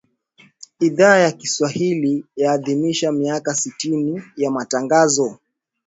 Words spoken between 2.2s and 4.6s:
yaadhimisha miaka sitini ya